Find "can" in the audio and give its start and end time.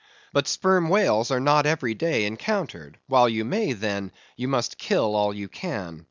5.47-5.99